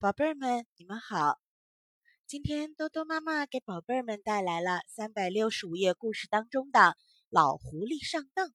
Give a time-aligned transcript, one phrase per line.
[0.00, 1.40] 宝贝儿们，你们好！
[2.24, 6.78] 今天多多妈妈给宝贝儿们带来了三百六十五页故事当中的
[7.30, 8.46] 《老狐狸上当》。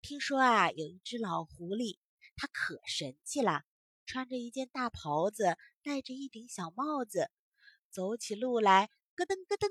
[0.00, 1.98] 听说啊，有一只老狐狸，
[2.36, 3.64] 它可神气了，
[4.06, 7.30] 穿着一件大袍子，戴着一顶小帽子，
[7.90, 9.70] 走起路来咯噔咯噔，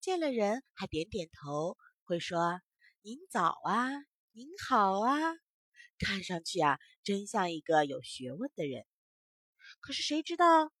[0.00, 2.60] 见了人还点点头，会说
[3.02, 3.90] “您早啊，
[4.30, 5.18] 您好啊”，
[5.98, 8.86] 看上去啊，真像一个有学问的人。
[9.86, 10.72] 可是谁知道，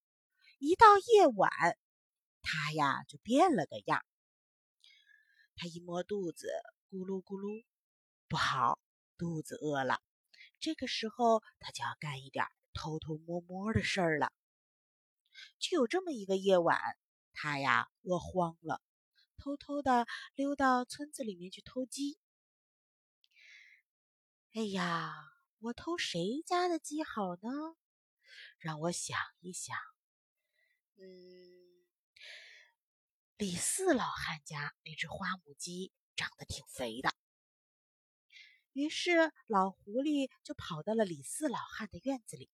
[0.58, 1.48] 一到夜晚，
[2.42, 4.04] 他呀就变了个样。
[5.54, 6.48] 他一摸肚子，
[6.90, 7.64] 咕噜咕噜，
[8.26, 8.80] 不好，
[9.16, 10.02] 肚子饿了。
[10.58, 14.32] 这个时候，他就要干一点偷偷摸摸的事儿了。
[15.60, 16.76] 就有这么一个夜晚，
[17.32, 18.82] 他呀饿慌了，
[19.36, 22.18] 偷偷的溜到村子里面去偷鸡。
[24.52, 25.14] 哎呀，
[25.60, 27.76] 我偷谁家的鸡好呢？
[28.58, 29.76] 让我想一想，
[30.96, 31.84] 嗯，
[33.36, 37.14] 李四老汉家那只花母鸡长得挺肥的。
[38.72, 42.50] 于是老狐狸就跑到了李四老汉的院子里，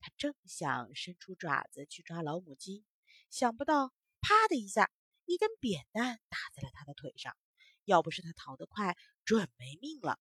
[0.00, 2.84] 他正想伸出爪子去抓老母鸡，
[3.30, 4.90] 想不到啪的一下，
[5.24, 7.36] 一根扁担打在了他的腿上。
[7.84, 10.18] 要不是他逃得快，准没命了。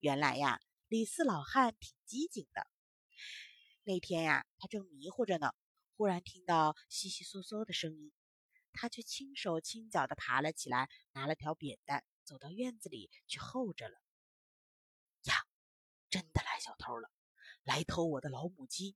[0.00, 2.66] 原来呀，李四老汉挺机警的。
[3.88, 5.54] 那天呀，他正迷糊着呢，
[5.96, 8.12] 忽然听到悉悉嗦嗦的声音，
[8.74, 13.98] 他却轻手轻脚的爬了起来，拿了条扁担，走到院子里去候着了。
[15.22, 15.36] 呀，
[16.10, 17.10] 真的来小偷了，
[17.62, 18.94] 来偷我的老母鸡，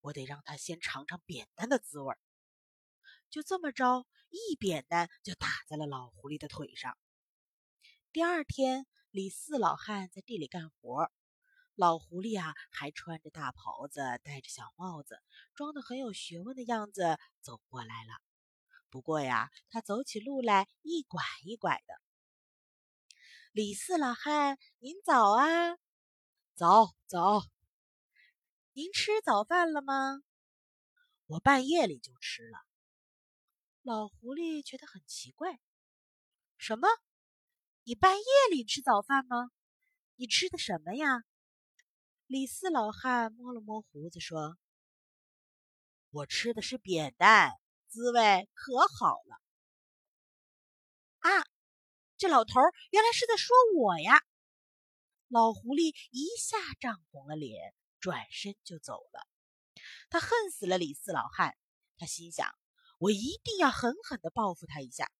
[0.00, 2.16] 我得让他先尝尝扁担的滋味。
[3.30, 6.98] 就这么着，一扁担就打在了老狐狸的腿上。
[8.10, 11.12] 第二天，李四老汉在地里干活。
[11.78, 15.22] 老狐狸啊，还穿着大袍子，戴着小帽子，
[15.54, 18.20] 装的很有学问的样子走过来了。
[18.90, 21.94] 不过呀，他走起路来一拐一拐的。
[23.52, 25.78] 李四老汉，您早啊！
[26.56, 27.42] 早早。
[28.72, 30.22] 您吃早饭了吗？
[31.26, 32.58] 我半夜里就吃了。
[33.82, 35.60] 老狐狸觉得很奇怪。
[36.56, 36.88] 什么？
[37.84, 39.52] 你半夜里吃早饭吗？
[40.16, 41.22] 你吃的什么呀？
[42.28, 44.58] 李四老汉摸了摸胡子，说
[46.12, 47.54] ：“我吃的是扁担，
[47.86, 49.40] 滋味可好了。”
[51.24, 51.42] 啊，
[52.18, 54.20] 这老头原来是在说我呀！
[55.28, 59.26] 老狐狸一下涨红了脸，转身就走了。
[60.10, 61.56] 他恨死了李四老汉，
[61.96, 62.46] 他心想：
[62.98, 65.10] 我一定要狠狠的报复他一下。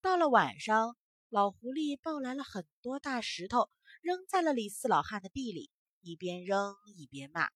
[0.00, 0.96] 到了晚上，
[1.28, 3.70] 老狐狸抱来了很多大石头，
[4.02, 5.70] 扔在了李四老汉的地里。
[6.04, 7.48] 一边扔一边骂：“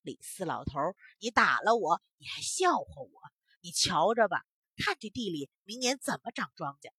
[0.00, 3.32] 李四老头，你打了我，你还笑话我？
[3.60, 4.46] 你瞧着吧，
[4.78, 6.90] 看这地里明年怎么长庄稼。”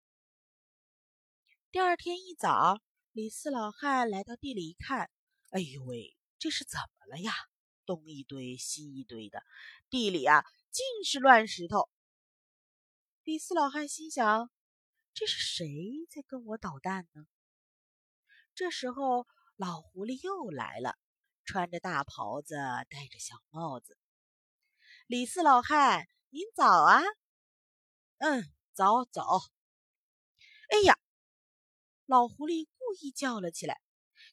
[1.72, 2.80] 第二天一早，
[3.14, 5.10] 李四老汉来到地里一看，
[5.50, 7.34] 哎呦喂，这是怎么了呀？
[7.88, 9.44] 东一堆西一堆的，
[9.90, 11.90] 地里啊尽是乱石头。
[13.24, 14.52] 李四老汉心想：
[15.16, 15.68] 这是谁
[16.12, 17.26] 在跟我捣蛋呢？
[18.54, 19.26] 这时候。
[19.56, 20.98] 老狐狸又来了，
[21.46, 22.56] 穿着大袍子，
[22.90, 24.00] 戴着小帽子。
[25.06, 27.02] 李四老汉，您早啊！
[28.18, 29.42] 嗯，早早。
[30.70, 30.98] 哎呀，
[32.08, 33.80] 老狐狸故意叫了起来：“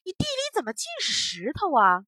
[0.03, 2.07] 你地里怎么尽是石头啊？”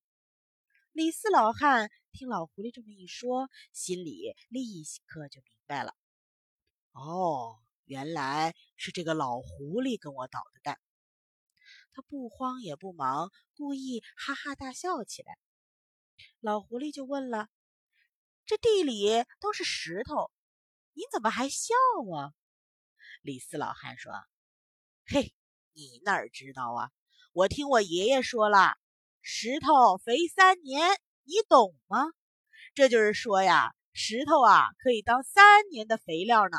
[0.92, 5.96] 李四老汉听老狐狸这么一说，心里立刻就明白了
[6.94, 10.80] ：“哦，原来是这个老狐狸跟我捣的蛋。”
[11.94, 15.38] 他不慌也不忙，故意哈哈大笑起来。
[16.40, 17.50] 老狐狸就问了
[18.46, 20.32] ：“这地里都是石头，
[20.94, 21.76] 你怎么还笑
[22.16, 22.34] 啊？”
[23.22, 24.12] 李四老汉说
[25.06, 25.34] ：“嘿，
[25.74, 26.90] 你哪知道啊？
[27.32, 28.74] 我听我爷爷说了，
[29.22, 32.08] 石头肥三年，你懂吗？
[32.74, 36.58] 这就是说呀，石头啊可以当三年的肥料呢。”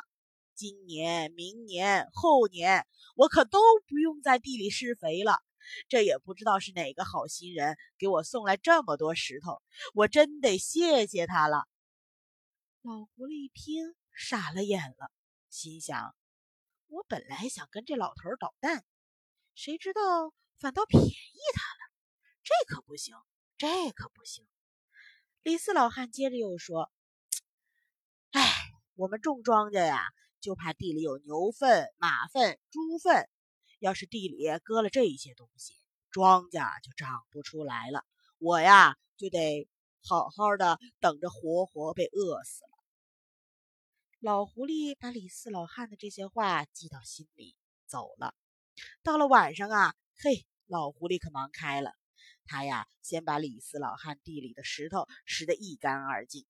[0.55, 2.87] 今年、明年、后年，
[3.17, 3.59] 我可都
[3.89, 5.43] 不用在地里施肥了。
[5.89, 9.63] 这也不知道是哪个好心人给我送来这么多石头，
[9.95, 11.65] 我真得谢谢他了。
[12.83, 15.11] 老狐狸一听，傻了眼了，
[15.49, 16.15] 心想：
[16.89, 18.85] 我本来想跟这老头捣蛋，
[19.55, 20.01] 谁知道
[20.59, 21.07] 反倒便宜
[21.55, 21.81] 他了。
[22.43, 23.17] 这可不行，
[23.57, 24.47] 这可不行。
[25.43, 26.93] 李四老汉接着又说
[28.33, 28.43] ：“哎，
[28.97, 30.05] 我们种庄稼呀。”
[30.45, 33.31] 就怕地里有牛粪、马粪、猪粪，
[33.79, 35.81] 要是地里搁了这些东西，
[36.11, 38.05] 庄稼就长不出来了。
[38.37, 39.67] 我呀，就得
[40.03, 42.69] 好好的等着活活被饿死了。
[44.21, 47.57] 老狐狸把李四老汉的这些话记到心里，
[47.87, 48.35] 走了。
[49.03, 51.95] 到了晚上啊，嘿，老狐狸可忙开了。
[52.45, 56.45] 他呀，先把李四老汉地里的石头拾得一干二净，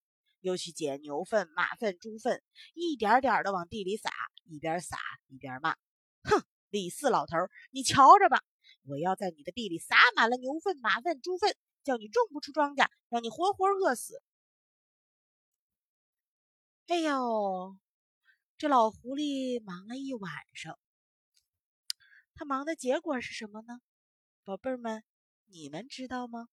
[0.44, 2.42] 又去捡牛粪、马粪、猪粪，
[2.74, 4.10] 一点点的往地里撒，
[4.44, 4.98] 一边撒
[5.28, 5.74] 一边骂
[6.22, 7.36] ：“哼，李四老头，
[7.70, 8.42] 你瞧着吧，
[8.82, 14.22] 我要在你的地里撒满了牛粪、马粪、猪粪，叫你种不出庄稼，让你活活饿死。”
[16.88, 17.78] 哎呦，
[18.58, 20.78] 这老狐狸忙了一晚上，
[22.34, 23.80] 他忙的结果是什么呢？
[24.44, 25.02] 宝贝儿们，
[25.46, 26.48] 你们知道吗？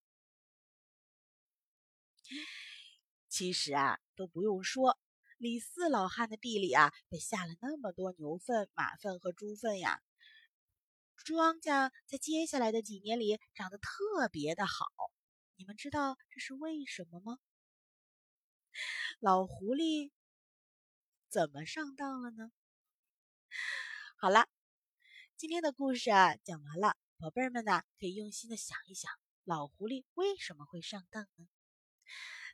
[3.31, 5.00] 其实啊，都不用说，
[5.38, 10.01] 李四老汉的地里啊，被下了那么多牛粪、马粪和猪粪呀，
[11.16, 14.86] 庄稼在接下来的几年里长得特别的好。
[15.56, 17.39] 你们知道这是为什么吗？
[19.22, 20.12] 老狐狸。
[21.30, 22.51] 怎么上当了呢？
[24.18, 24.50] 好了，
[25.38, 29.10] 今天的故事啊讲完了，宝贝儿们呢可以用心的想一想，
[29.45, 31.48] 老狐狸为什么会上当呢？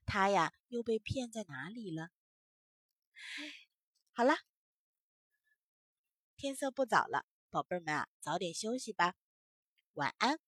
[0.07, 2.09] 他呀又被骗在哪里了？
[4.13, 4.33] 好了，
[6.37, 9.15] 天色不早了，宝贝儿们啊早点休息吧，
[9.93, 10.39] 晚安。